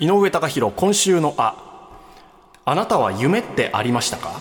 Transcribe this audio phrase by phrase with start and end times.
[0.00, 1.56] 井上貴博今週のあ
[2.64, 4.40] あなたは夢ってありましたか？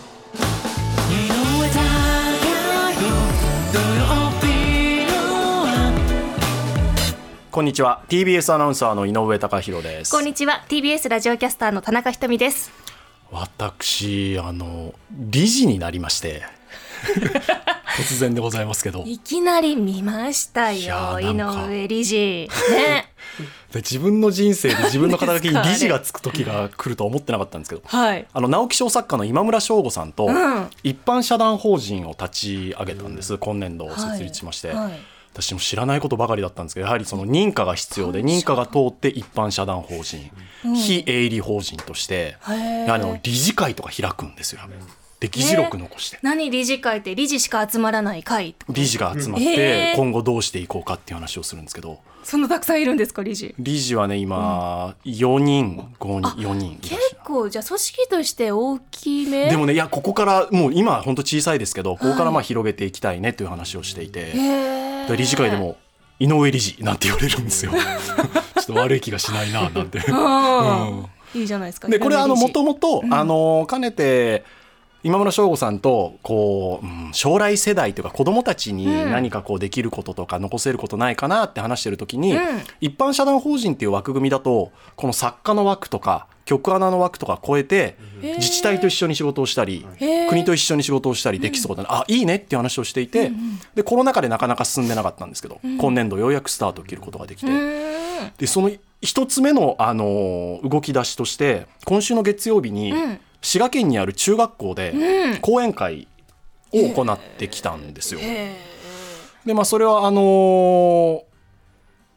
[7.49, 8.03] こんにちは。
[8.07, 10.11] TBS アナウンサーの井上貴博です。
[10.11, 10.63] こんにちは。
[10.69, 12.71] TBS ラジオキャスターの田中ひとみです。
[13.31, 16.43] 私あの理事になりまして。
[17.97, 19.01] 突然でございますけど。
[19.07, 21.19] いきなり見ましたよ。
[21.19, 22.47] 井上理事。
[22.69, 23.11] ね。
[23.15, 23.16] で
[23.73, 27.81] 自分の人生で 自分の肩書きに理事がつく時が来るとは思ってなかったんですけど。
[27.85, 28.25] はい。
[28.31, 30.69] あの直木賞作家の今村翔吾さんとん。
[30.83, 34.99] 一般社団法人を立ち上げたんです、今年度設立しまして、はい。
[35.37, 40.31] 私も知らないことばかりだったんですけどやはりその認可が必要で認可が通って一般社団法人、
[40.73, 44.61] 非営利法人としてあの理事会とか開くんですよ
[45.19, 51.99] で議事録残して、何理事会って理事しか集まらない会理事が集まって今後どうしていこうかっていう話をするんですけど。
[52.23, 53.55] そんなたくさんいるんですか理事？
[53.57, 59.49] 理事はね今4人5人4人結構じゃあ組織として大きめ？
[59.49, 65.07] でもねいやここからもう今は本当小さいですけどここからまあ広げていきたいねという話をしていて、へー。
[65.07, 65.77] で理事会でも
[66.19, 67.71] 井上理事なんて言われるんですよ。
[67.79, 67.83] ちょ
[68.61, 69.99] っと悪い気がしないななんて。
[69.99, 71.05] うん。
[71.33, 74.43] いいじゃないですかでこれあのもとももとあのかねて
[75.07, 79.11] 今村翔吾さんとこう、うん将来世代というか子どもたちにうん。
[79.11, 82.41] 何かこうできることとか残せることないかなって話してる時に、うん。
[82.81, 89.85] 一般社団法人っていう枠組みだとこの作家の枠とか局アナの枠とか超えて自治体と一緒に仕事をしたり
[90.29, 93.31] 国と一緒に仕事をしたりできそうだな、あいいねっていう話をしていて、
[93.75, 97.51] でコロナ禍でなかなか進んでなかったんですけど、今年度ようやくスタートを切ることができて。
[97.51, 98.31] うん。
[98.37, 98.71] でその
[99.01, 105.37] 一つ目の、あの動き出しとして今週の月曜日に、うん滋賀県にある中学校でうん。
[105.41, 106.07] 講演会
[106.73, 108.19] を行ってきたんですよ。
[108.21, 108.55] へ
[109.45, 111.21] でまあそれはあのー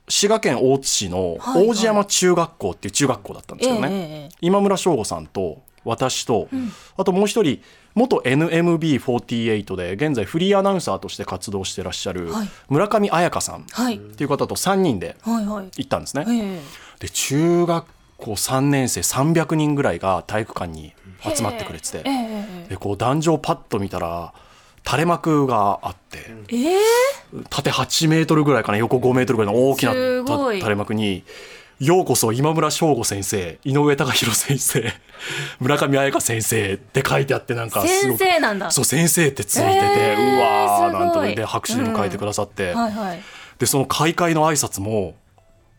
[0.08, 1.68] 滋賀県大津市のはいはい。
[1.68, 6.48] 王子山中学校っていう中学校だったんですけどね、ーええ今村翔吾さんと私と、
[6.97, 7.62] あともう一人
[7.94, 12.48] 元 NMB48 で現在フリーアナウンサーとして活動してらっしゃるはい。
[12.69, 13.98] 村上彩香さんっはい。
[13.98, 15.66] ていう方と3人ではいはい。
[15.76, 16.25] 行ったんですね。
[16.28, 16.60] ええ。
[16.98, 17.86] で中学
[18.20, 20.92] 校3年生300人ぐらいが体育館に
[21.34, 22.10] 集まってくれててえ
[22.66, 24.32] えでこう壇上パッと見たら
[24.86, 26.19] 垂れ幕があって
[26.50, 26.78] ええ？
[27.50, 31.25] 縦8メートルぐらいかな横5メートルぐらいの大きな垂れ幕に
[31.80, 34.92] 「ようこそ今村翔吾先生井上貴博先生
[35.60, 38.70] 村上彩香先生」って書いてあってなんかすご先く生なんだ。
[38.70, 43.20] そう先生ってついてて、へーうわーなんとで拍手で迎えてくださって、はいはい。
[43.59, 45.14] でその開会の挨拶も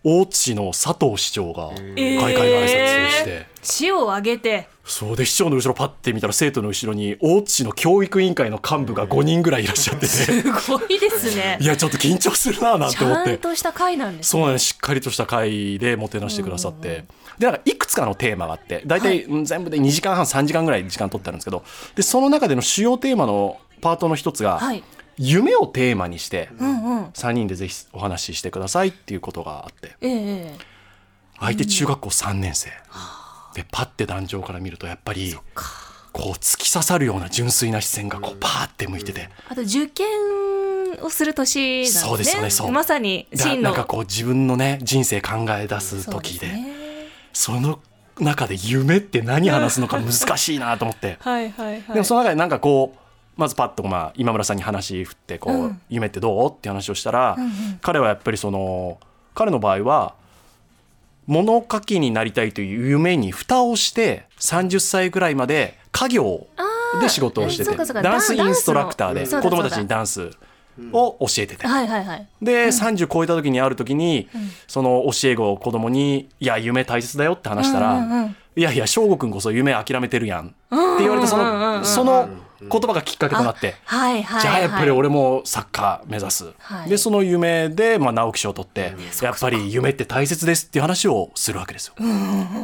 [0.03, 4.67] 大津市の佐藤市長が開会の挨拶して、死を挙げて。
[4.83, 11.59] そうで市長の後ろパッて見たら生徒の後ろに大津市の教育委員会の幹部が5人ぐらいいらっしゃっててすごいですね。
[11.61, 13.29] いやちょっと緊張するななんちて思って。
[13.29, 14.65] ゃんとした会なんですそうなんです。
[14.65, 17.05] しっかりとした会でもてなしてくださって、
[17.37, 21.63] でなんかいくつかのテーマがあって大体うん全部で2時間半3時間ぐらい時間取ってあるんですけど。
[21.95, 24.83] でその中での主要テーマのパートの一つが、はい
[25.21, 27.05] 夢をテーマにしてうんうん。
[27.09, 29.95] 3人でぜひお話ししてくださいっていうことがあって。
[31.39, 32.69] 相手中学校3年生。
[33.53, 35.35] でパッて壇上から見るとやっぱり
[36.13, 39.29] こう突き刺さるような純粋な視線がこうパーって向いてて。
[39.49, 40.07] あと受験
[41.01, 42.01] をする年なんですね。
[42.01, 43.27] そうですよねそうまさに
[43.61, 46.75] なんかこう自分のね人生考え出す時ですね。
[47.33, 47.79] その
[48.19, 51.83] 中で夢って何話すのか難しいなと思って、 はいはいはい。
[51.93, 52.99] でもその中でなんかこう
[53.37, 55.81] まずパッとまあ今村さんに話振ってこう、うん。
[55.89, 56.51] 夢ってどう？
[56.51, 57.51] って話をしたら、うんうん。
[57.81, 58.99] 彼はやっぱりその
[59.33, 60.15] 彼の場合は
[61.27, 66.47] 物書きになりたいという夢に蓋をして30歳ぐらいまで家業
[66.99, 70.31] で仕事をしててダンスインストラクターで子供たちにダンス
[70.91, 71.67] を教えてて。
[71.67, 72.27] はいはいはい。
[72.41, 74.27] で、30超えた時にある時に、
[74.67, 80.55] その教え子を子供に「いや夢大切だよ」って話したら「うんうんうんいやいや翔吾君こそ夢諦めてるやん」って
[80.99, 82.27] 言われてそのその
[82.69, 83.75] 言葉がきっかけとなって。
[83.85, 86.89] はいはいじゃあやっぱりはい俺もサッカー目指す、はい。
[86.89, 91.95] でその夢で、まあ、直木賞を取って、やっぱり夢って大切ですっていう話をするわけですよ、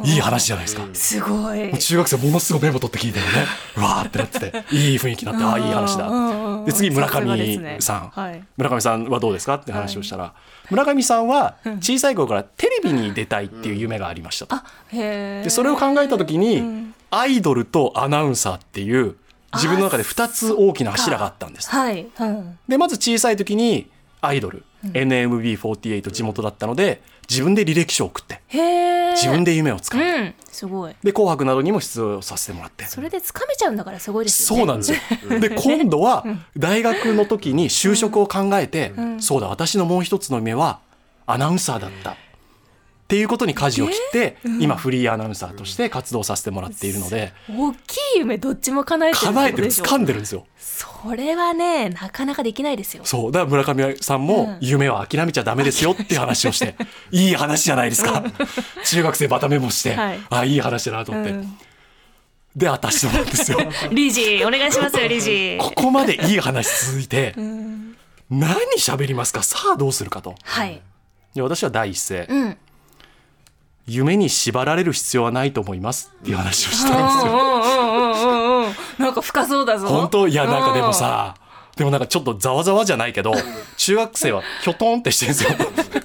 [0.04, 1.76] いい話じゃないですか、すごい。
[1.78, 3.30] 中学生ものすごいメモ取って聞いてるね
[3.76, 6.08] うわーってなってて いい雰囲気になってああいい話だ。
[6.08, 8.42] うんうんうんで次村上ねさん、はい。
[8.56, 10.34] 村上さんはどうですかって話をしたら、
[10.70, 19.16] 村上さんは小さい頃からテレビに出たいっていう夢がありましたと、あへえでそれを考えた時に、アイドルとアナウンサーっていう
[19.54, 21.70] 自分の中で2つ大きな柱があったんです。
[21.70, 22.06] はい。
[22.18, 22.58] うん。
[22.68, 23.90] でまず小さい時に
[24.20, 28.42] アイドル、NMB48 地元だったので自分で履歴書を送って。
[28.50, 30.34] 自分で夢をつかむ、うん。
[30.50, 30.94] すごい。
[31.02, 32.84] で「紅白」などにも出場させてもらって。
[32.84, 34.60] それでつかめちゃうんだからすごいですよね。
[34.60, 35.40] そうなんですよ。
[35.40, 36.24] で今度は
[36.56, 40.80] 大学の時に就職を考えて、そうだ私のもう一つの夢は
[41.26, 42.16] アナウンサーだった
[43.08, 50.46] っっていうことに舵を切って、今フリーアナウンサーとして活動させてもらっているので、大きい夢どっちも叶えてる叶えてる掴んでるんですよ。
[50.58, 53.06] それはねなかなかできないですよ。
[53.06, 53.32] そう。
[53.32, 54.58] だから村上さんもうん。
[54.60, 56.74] 夢は諦めちゃダメですよっていう話をして、
[57.10, 58.22] いい話じゃないですか、
[58.84, 60.20] 中学生バタメモして、はい。
[60.28, 61.58] あいい話だなと思って、うん。
[62.54, 63.58] で当たしてもらうんですよ。
[63.90, 67.96] 理事お願いしますよ理事ここまでいい話続いて、うん。
[68.28, 69.42] 何喋りますか？
[69.42, 70.34] さあどうするかと。
[70.44, 70.82] はい。
[71.34, 72.58] で私は第一声、うん
[73.88, 78.68] 夢に縛られる必要はないと思いますっていう話をしたんですよ
[78.98, 79.88] なんか深そうだぞ。
[79.88, 80.28] 本当？
[80.28, 81.34] いやなんかでもさ
[81.76, 83.32] でもなんかちょっとざわざわじゃないけど
[83.78, 85.98] 中学生はひょとんってしてるんですよ。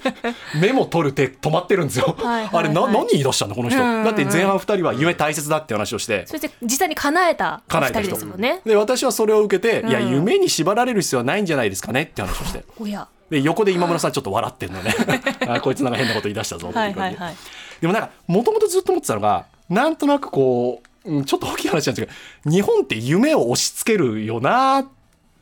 [0.60, 2.50] メモ取る手止まってるんですよ、はいはいはい。
[2.52, 3.54] あれな何言い出したの？
[3.54, 6.26] この人、うんうんうんだって前半2人は夢大切だって話をして。
[6.26, 8.14] そして実際に叶えたお二人叶えた人。
[8.14, 8.40] ですもん。
[8.40, 12.64] ねで私はそれを受けて、いやうん夢に縛られる必要はないんじゃないですかねって話をして。
[12.80, 13.06] おや。
[13.30, 14.94] で横で今村さんちょっと笑ってんのね。
[15.48, 17.22] あこいつなんか変なこと言い出したぞってはいいう感じで。
[17.22, 17.36] はいはい
[17.80, 22.12] でもなんかもともとずっと思ってたのがなんとなくこうちょっと大きい話なんですけ
[22.46, 24.88] ど日本って夢を押し付けるよなーっ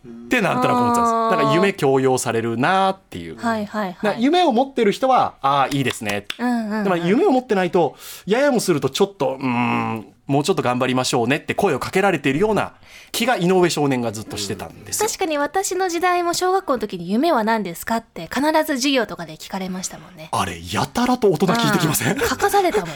[0.07, 1.37] ってなんとなく思ってたんですあー。
[1.37, 4.23] なんか夢強要されるなっていう、はいはいはい。
[4.23, 6.85] 夢を持ってる人はああいいですね、うんうんうん。
[6.85, 7.97] でも夢を持ってないと
[8.27, 12.75] ややもするとちょっとうーんもうちょっと頑張りましょうねって声をかけられているような
[13.11, 15.09] 気が井上少年がずっとしてたんですよ。
[15.09, 20.29] 確かに私の時代も小学校の時に夢は何ですかって必ず授業とかで聞かれましたもんね。
[20.33, 22.13] あれやたらと大人聞いてきません？
[22.15, 22.21] うん。
[22.21, 22.91] 書かされたもん。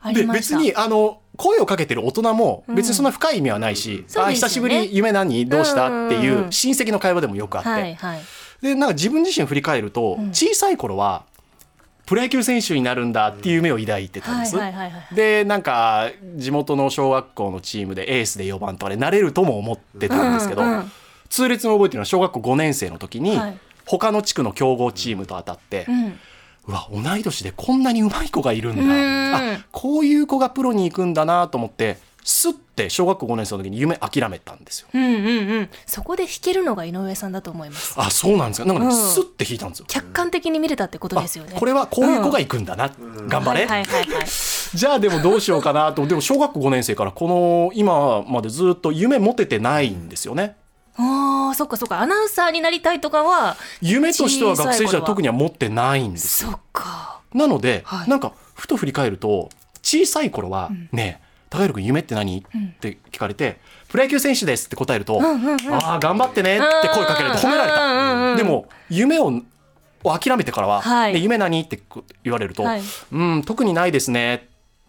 [0.00, 0.58] あでりました。
[0.58, 4.34] 別にあの声をかけてる大人も別にそんな深い意味はないし、うですよね。
[4.34, 5.48] 久しぶり夢何？
[5.48, 5.86] どうした？
[5.86, 8.20] っていう親戚の会話でもよくあって、はいはい。
[8.60, 10.28] でなんか自分自身振り返ると、ん。
[10.30, 11.24] 小さい頃は
[12.06, 14.56] プロ野球選手になるんだっていう夢を抱いてたんです。
[15.14, 20.92] でなんか地元の小学校のチームでエースで4番とかでなれるとも思ってたんですけど、うんうん
[21.30, 23.58] 痛烈に覚えてるのは小学校5年生の時に、はい。
[23.84, 26.18] 他の地区の強豪チームと当たって、うん
[26.68, 29.34] うわ同い年でこんなに上手い子がいるんだ、ん。
[29.34, 34.88] あこういう子がプロに行くんだなと思ってスッて小学校5年生の時に夢諦めたんですよ。
[34.92, 35.70] うんうんうん。
[35.86, 37.94] そこで弾けるのが井上さんだと思います。
[37.96, 38.66] あそうなんですか。
[38.66, 38.92] なんかね、うん。
[38.94, 39.86] スッて弾いたんですよ。
[39.88, 41.56] 客観的に見れたってことあですよね。
[41.58, 42.90] これはこういう子が行くんだな、
[43.28, 44.26] 頑張れ、はいはいはいはい。
[44.28, 46.06] じゃあでもどうしようかなと。
[46.06, 50.56] でも小学校5年生からこの今までずっと夢持ててないんですよね
[50.98, 52.00] あーそっかそっか。
[52.00, 56.50] アナウンサーになりたいとかは夢としては学生時代特には持ってないんですよ。
[56.50, 57.20] そっか。
[57.32, 58.10] なので、はい。
[58.10, 59.48] なんかふと振り返ると
[59.82, 69.32] 小さい頃は「ねえ高弘君夢って何?」って聞かれて「プロ野球選手です」って答えると「ああ頑張ってね」って声かけられて褒められうんうんうんうんたでも夢を
[70.04, 71.80] を諦めてからは「はいね夢何?」って
[72.24, 74.34] 言われるとはい「うん特にないですね」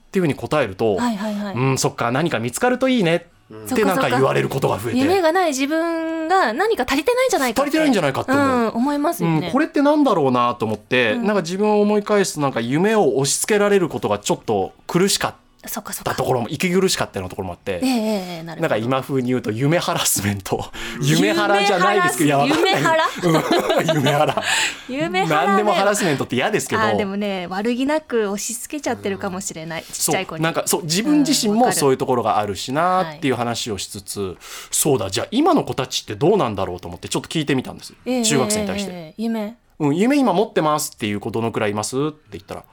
[0.07, 4.99] っていうふうに答えるとはいはいはいうんそっか何か見つかるといいねってなんか言われることが増えて。
[4.99, 7.69] 夢がない自分が何か足りてないんじゃないかって。
[7.69, 8.45] 足りてないんじゃないかって思う。
[8.45, 11.25] うん、思いますよね、うん、これってなんだろうなと思って、うん。
[11.25, 15.33] なんか自分を思い返すとなんか夢を押し付けられることがちょっと苦しかっ
[15.65, 20.63] そっかそったかところも息苦しかったようなところもあってええええええななんか今風に言うと夢ハラスメント。
[21.01, 23.05] 夢ハラじゃないですけど夢ハラ？
[23.23, 23.95] うん。
[23.95, 24.43] 夢ハラ。
[24.87, 25.47] 夢ハラね。
[25.47, 26.97] 何でもハラスメントって嫌ですけど。
[26.97, 30.43] でもね悪気なく押し付けちゃってるかもしれない、ちっちゃい子に。
[30.43, 34.37] なんかそう自分自身もそういうところがあるしなっていう話をしつつ、
[34.71, 35.09] そうだ。
[35.09, 39.13] じゃあ今の子たちってどうなんだろうと思ってちょっと聞いてみたんです、ええ中学生に対して。
[39.17, 39.57] 夢。
[39.79, 42.63] うん、夢今持ってますっていう子どのくらいいますって言ったら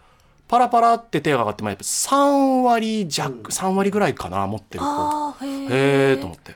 [0.48, 5.34] パラパラって手が上がってもやっぱ3割弱、3割ぐらいかな持ってる子。
[5.44, 5.66] へへ
[6.12, 6.54] ええと思って。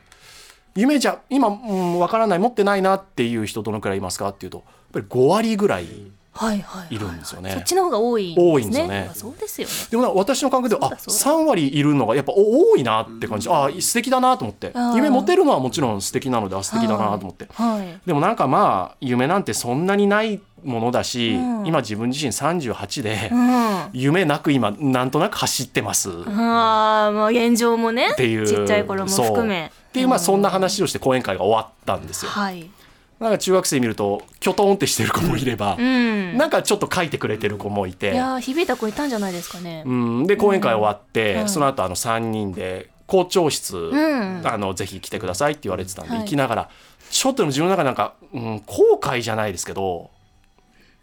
[0.76, 5.86] 夢じゃ今、うん、分からない持ってないなっていう人どのくらいいますかっていうとやっぱり5割ぐらい
[6.32, 6.98] はいはいはいい。
[6.98, 7.50] るんですよね。
[7.50, 9.10] そっちの方が多い多いんですよね。
[9.14, 9.74] そうですよね。
[9.90, 11.42] でも私の感覚ではあそうだそうだ。
[11.42, 14.72] 3割いるのがやっぱお多いなって感じ、あ素敵だなと思って。
[14.94, 17.48] 夢持てるのはもちろん素敵なのであ素敵だなと思って。
[17.52, 18.00] はい。
[18.06, 21.66] でもなんかまあ夢なんてそんなにないものだし、うん。
[21.66, 23.88] 今自分自身38で、うん。
[23.92, 26.10] 夢なく今なんとなく走ってます。
[26.10, 28.46] っああまあ現状もねていう。
[28.46, 29.72] ちっちゃい頃も含め。
[29.88, 32.30] っていうまあそんな話をして講演会が終わったんですよ。
[32.30, 32.70] はい。
[33.18, 36.36] なんか中学生見るときょとんってしてる子もいれば、うん。
[36.36, 39.82] なんかちょっと書いてくれてる子もいいて、やー響いた子いたんじゃないですかね。
[39.86, 41.48] うん、で講演会終わって、うん。
[41.48, 44.42] その後あの3人で校長室、ん。
[44.46, 46.20] あのぜひ来てくださいって言われてたんで、はい。
[46.20, 46.70] 行きながら
[47.10, 50.10] ちょっとでも自分の中でなんか、うん、後悔じゃないですけど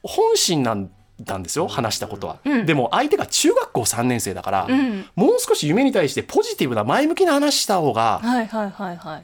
[0.04, 0.90] 本心なん
[1.20, 2.66] だんですよ話したことは、うん。
[2.66, 5.06] でも相手が中学校3年生だから、うん。
[5.16, 8.22] もう少し夢に対してポジティブな前向きな話した方が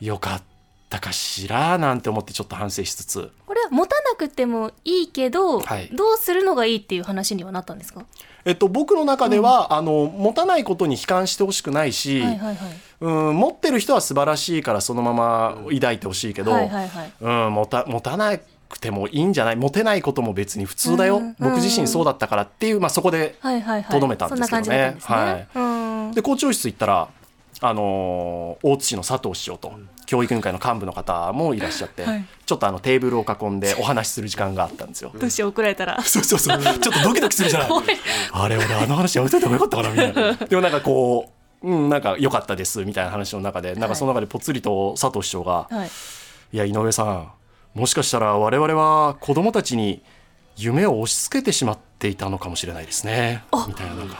[0.01, 0.41] よかっ
[0.89, 3.31] たかしらなんて思ってちょっと反省しつつ。
[3.45, 5.89] これは持たなくてもいいけど、はい。
[5.93, 8.05] どうするのがいいっていう話にはなったんですか？
[8.45, 12.73] えっと、僕の中では、あの持たないことに悲観してほしくないし、はいはいはい。
[12.99, 17.11] うん、持ってる人は素晴らしいからそのまま抱いてほしいけど、はいはいはい。
[17.21, 19.55] うん、持た持たなくくてもいいんじゃない？
[19.55, 23.35] モテないことも別に普通だよ、うん僕自身そうだったからっていう、まあ、そこで
[23.91, 24.97] とどめたんですけどね。
[25.01, 25.57] はい。
[25.57, 25.61] う
[26.09, 26.11] ん。
[26.13, 27.07] で校長室行ったら、
[27.61, 29.73] あのー大津市の佐藤市長と
[30.05, 32.25] 教育委員会の幹部の方もいらっしゃって、はい。
[32.45, 35.11] ちょっとあのテーブルを囲んでお話しする時間があったんですよ。
[35.17, 36.01] どうしよう怒られたら。
[36.03, 36.59] そうそうそう。
[36.61, 37.69] ちょっとドキドキするじゃない？
[38.31, 40.33] あれ俺あの話やめといた方がよかったかなみたいな。
[40.47, 41.29] でもなんかこ
[41.61, 45.89] ううんなんか良かったですみたいな話の中でなんかその中でぽつりと佐藤市長がはい。
[46.53, 47.31] いや井上さん
[47.73, 50.03] もしかしたら我々は子供たちに
[50.55, 53.43] 夢を押し付けてしまっていたのかもしれないですね。
[53.67, 54.17] みたいななんか。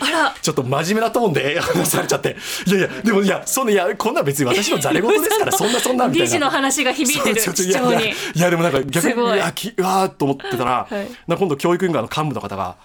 [0.00, 0.34] あら。
[0.40, 2.36] ちょっと真面目なトーンで 話されちゃって。
[2.66, 6.24] いやいやでもいやそんないやこんなん別に私のざれ言ですから そんなそんなみたいな。
[6.24, 8.08] 理事の話が響いてる市長に。
[8.34, 9.36] いやでもなんか逆にい。
[9.36, 11.08] やきうわーっと思ってたら、はい。
[11.26, 12.76] 今度教育委員会の幹部の方が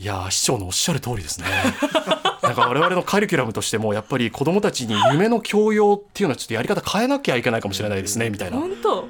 [0.00, 1.46] いやー市長のおっしゃる通りですね。
[2.42, 8.56] なんか我々のカリキュラムとしてもやっぱり子どもたちに夢の強要っていうのはちょっとやり方変えなきゃいけないかもしれないですねみたいな。
[8.56, 9.07] 本当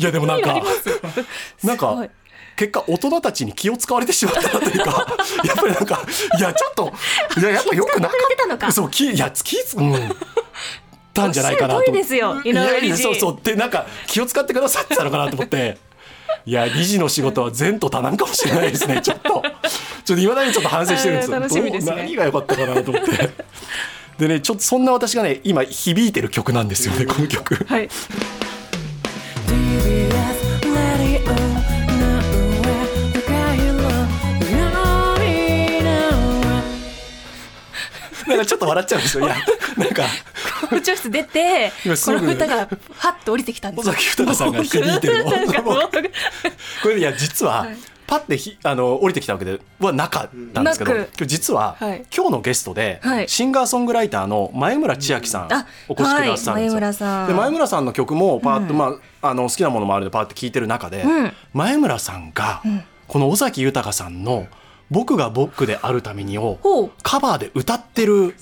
[0.00, 0.62] いやでもなんか
[1.62, 2.08] なんか
[2.56, 6.00] 結果大人たちに気を使われてしまったなというか やっぱりなんか
[6.38, 6.92] いやちょっと
[7.38, 8.72] いややっぱよくなか気使われてたのか。
[8.72, 10.16] そう気いや気つうん。
[11.12, 11.92] たんじゃないかなと。
[11.92, 12.40] ですよ。
[12.42, 13.36] いやいそうそう。
[13.36, 15.76] ってなんか気を使ってくださってたのかなと思って。
[16.46, 19.00] いや理事の仕事は前途多難かもしれないですね。
[19.04, 19.42] ちょっと。
[20.04, 23.30] ちょっといまだにちょっと反省してるんです何が良かったかなと思って。
[24.18, 27.64] でねちょっとそんな私がね今響いてる曲なんですよねこの曲。
[27.66, 27.88] はい
[38.46, 39.26] ちょっと笑っちゃうんですよ。
[39.26, 39.36] いや
[39.76, 40.04] なんか。
[40.68, 41.72] 校長室出て
[42.04, 45.30] この歌がハッと降りてきたんです尾崎豊さんが響いてるの。
[46.82, 47.66] これいや実は、
[48.06, 52.04] パッてひあの降りてきたわけではなかったんですけど今日実は、はい。
[52.14, 53.28] 今日のゲストで、はい。
[53.28, 57.28] シンガーソングライターの前村千秋さん、あお越しくださるんですよ、はい前村さん。
[57.28, 61.32] で前村さんの曲もパーッと、まあ、あの好きなものもあるんでパーッと聴いてる中で、うん。
[61.54, 62.62] 前村さんが、
[63.06, 64.46] この尾崎豊さんの
[64.90, 68.36] 「僕が僕であるために」をカバーで歌ってる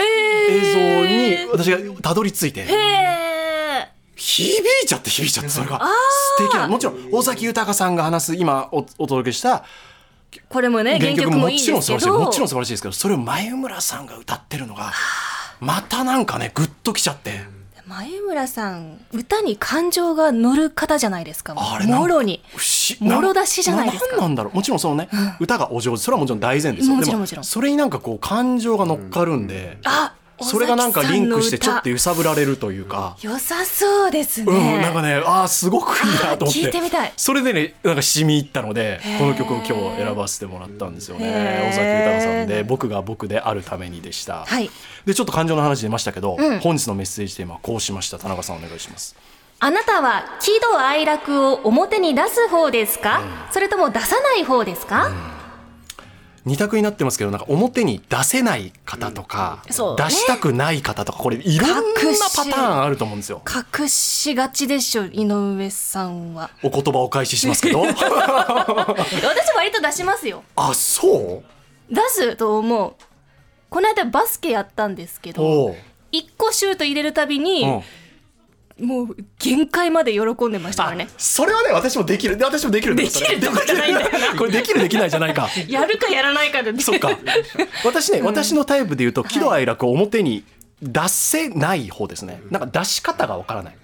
[0.50, 2.66] 映像に私がたどり着いて。
[4.16, 5.80] 響いちゃって響いちゃってそれが。
[6.36, 6.66] 素敵な。
[6.66, 9.64] もちろん尾崎豊さんが話す今おお届けした
[10.48, 14.92] これもね原原曲ももちろん素晴らしいもちろん素晴らしいですけどそれを前村さんが歌ってるのが
[15.60, 17.40] またなんかねグッときちゃって
[17.88, 21.54] 前村さん歌に感情が乗る方じゃないですか。
[21.54, 22.42] もろに。
[23.00, 24.16] もろ出しじゃないですか。
[24.16, 24.57] なんなんだろう。
[24.57, 25.09] もちろんそのね、
[25.40, 26.02] 歌がお上手。
[26.02, 26.97] それはもちろん大前提ですよ。
[26.97, 27.45] でもちろんもちろん。
[27.45, 33.16] それになんかこう感情が乗っかるんで、あそれがなんかリンクしてちょっと揺さぶられるというか。
[33.23, 36.61] 良さそうですね、うん、なんかね、ああ、すごくいいなと思って。
[36.61, 41.68] あー聞いてみたいそれでね、なんか染み入ったのでこの曲を今日選ばせてもらったんですよね。
[41.68, 44.45] 尾崎豊さんで、僕が僕であるためにでした。
[44.47, 44.71] はい
[45.07, 48.18] で、ちょっと感情の話出ましたけど、うん本日のメッセージテーマはこうしました。
[48.18, 49.16] 田中さんお願いします。
[49.61, 55.11] あなたは喜怒哀楽を表に出す方ですか、それとも出さない方ですか、
[56.45, 60.04] 二択になってますけど、なんか表に出せない方とか、そうね。
[60.04, 61.75] 出したくない方とか、これいろんな
[62.37, 63.42] パターンあると思うんですよ。
[63.80, 66.50] 隠しがちでしょ井上さんは。
[66.62, 67.80] お言葉をお返ししますけど。
[67.85, 67.97] 私
[69.57, 70.42] 割と出しますよ。
[70.57, 71.42] あ、そ
[71.90, 71.95] う？
[71.95, 72.95] 出すと思う。
[73.71, 75.75] この間バスケやったんですけど。
[76.11, 77.83] 一個シュート入れるたびに、うん
[78.80, 81.08] もう限界まで喜んでましたからね。
[81.18, 82.37] それはね私もできる。
[82.37, 84.11] で私もできるできるとかじゃないんだよ。
[84.32, 85.49] なこれできるできないじゃないか。
[85.68, 87.11] やるかやらないかで、ね、そっか。
[87.85, 90.44] 私ね、私のタイプで言うと喜怒哀楽を表に
[90.80, 92.40] 出せない方ですね。
[92.50, 93.76] なんか出し方がわからない。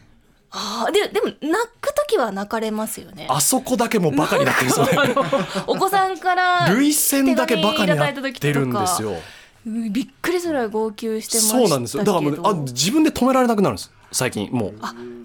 [0.57, 3.27] あーででも泣く時は泣かれますよね。
[3.29, 4.93] あそこだけもうバカになってるんですよね。
[4.97, 9.11] あのお子さんから涙腺だけバカになってるんですよ。
[9.11, 9.21] うん
[9.67, 11.69] びっくりするぐらい号泣してましたけど。
[11.69, 12.05] そうなんですよ。
[12.05, 14.75] だからもうねあ自分で止められなくなるんです最近もう。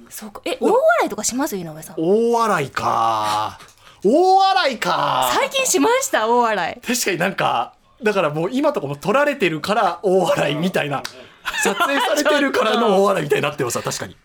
[0.10, 0.42] そうか。
[0.46, 1.56] え大笑いとかします？
[1.56, 1.96] 井上さん。
[1.98, 3.60] 大笑いか。
[4.04, 5.32] 大笑いか。
[5.34, 6.88] 最近しました大笑い。
[6.88, 11.04] 確かになんかだからもう今とかも撮られてるから大笑いみたいな。
[11.64, 14.16] 撮影されてるからの 大笑いみたいになってます確かに。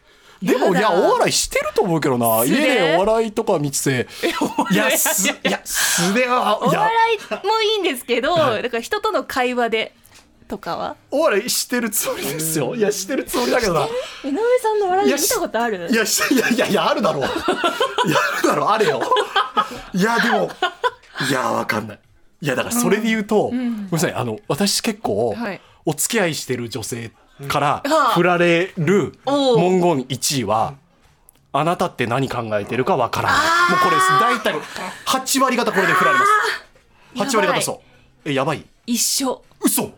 [0.42, 2.44] でもいや大笑いしてると思うけどな。
[2.44, 4.08] 家でお笑いとか見てて。
[4.70, 4.76] い。
[4.76, 9.94] やすいや素ではお笑いもいいんですけど、だから人との会話で
[10.48, 10.96] とかは？
[11.10, 12.74] お笑いしてるつもりですよ。
[12.74, 13.80] いやしてるつもりだけどな。
[13.82, 13.86] 井
[14.28, 14.32] 上
[14.62, 15.88] さんの笑い見たことある？
[15.90, 17.22] いやしいやいやいやあるだろう。
[18.08, 18.68] いやあるだろう。
[18.68, 19.00] あれよ。
[19.94, 20.50] いやでも
[21.28, 21.98] いやわかんない。
[22.40, 24.12] いやだからそれで言うと、ごめんなさい。
[24.12, 25.60] あの私結構、はい。
[25.86, 27.12] お付き合いしてる女性
[27.48, 28.14] からはあ。
[28.14, 30.74] 振られる文言1位は
[31.52, 34.54] 「あなたって何考えてるかわからない」もうこれ大体
[35.06, 36.30] 8割方これで振られます。
[37.34, 37.82] 8割方そ
[38.24, 38.30] う。
[38.30, 38.64] えやばい？
[38.86, 39.42] 一緒。
[39.60, 39.92] 嘘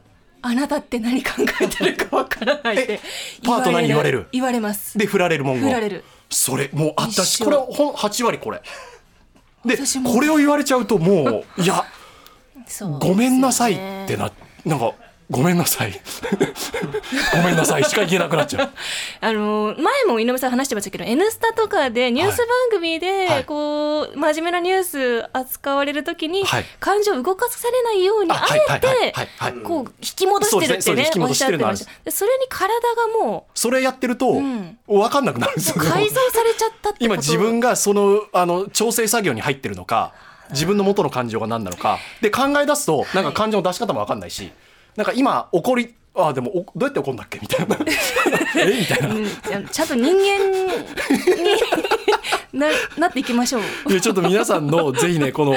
[0.46, 3.00] あなたって何考えてるかわからないってえ
[3.44, 4.28] パートナーに言われる？
[4.32, 4.96] 言われます。
[4.96, 6.04] で振られる文言振られる。
[6.30, 8.62] それもう一緒私これほん8割これ。
[9.64, 11.84] でこれを言われちゃうともういや
[13.00, 13.76] ごめんなさいっ
[14.06, 14.30] てな
[14.64, 14.92] なんか
[15.28, 15.92] ごめんなさい。
[17.34, 17.84] ごめんなさい。
[17.84, 18.70] しか言えなくなっちゃう。
[19.20, 23.44] あの前も井上さん話してましたけど「N スタ」とかでニュース番組で、はい。
[23.44, 26.64] こう真面目なニュース扱われるときに、はい。
[26.78, 28.80] 感情を動かされないようにああはいはいはい
[29.48, 31.90] えてこう引き戻してるってねおっしゃってました。
[32.04, 34.78] でそれに体がもそれやってると、ん。
[34.86, 35.74] 分かんなくなるんですよ。
[35.76, 40.12] う改造されちゃったって今自分がそのあの調整作業に入ってるのか
[40.50, 44.52] 自分の元の感情が何なのかで考え出すとなんか感情の出し方も分かんないし、
[44.96, 47.38] なんか今怒りあでもおどうやって怒るんだっけ？
[47.38, 47.76] みたいな。
[48.58, 48.80] え？
[48.80, 49.14] みたいな。
[49.14, 49.68] うん。
[49.68, 50.18] ちゃんと人間に
[52.54, 53.62] ななっていきましょう。
[53.92, 55.56] でちょっと皆さんのぜひねこの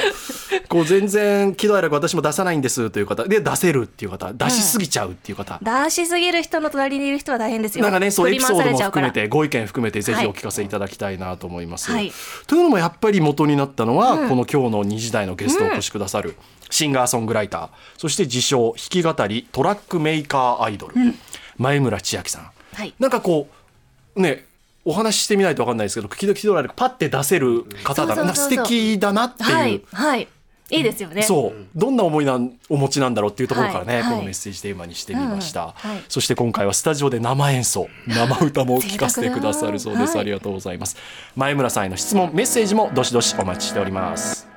[0.67, 3.23] こう全然喜怒哀楽私も出さないんですという方。
[3.23, 4.33] で出せるっていう方。
[4.33, 7.83] 出しすぎちゃうっていう方、出しすぎる人の隣にいる人は大変ですよ。
[7.83, 11.89] なんかねそうエピソードも含めてご意見含めてぜひお聞かせいただきたいなと思います。
[11.89, 12.11] はい。
[12.47, 16.35] というのもやっぱり元になったのは、この今日の2時台のゲストをお越しくださる、
[16.69, 17.69] シンガーソングライター。
[17.97, 20.95] そして自称弾き語りトラックメーカーアイドル、
[21.57, 22.51] 前村千秋さん。
[22.73, 22.93] はい。
[22.99, 23.49] なんかこ
[24.15, 24.45] うね
[24.85, 28.33] お話ししてみないと分かんないですけど時々喜怒哀楽パッて出せる方だな。
[28.35, 29.49] 素敵だなっていう。
[29.51, 30.27] はいはい。
[30.71, 31.23] いいですよね。
[31.23, 31.53] そう。
[31.75, 34.11] どんな思いなんお持ちなんだろうっていうところからね、はいはい。
[34.11, 36.03] このメッセージテーマにしてみました、うんはい。
[36.07, 40.19] そして今回はスタジオで生演奏生歌も 聴かせてくださるそうです、はい。
[40.21, 40.95] ありがとうございます。
[41.35, 44.47] 前村さんへの質問メッセージもどしどしお待ちしております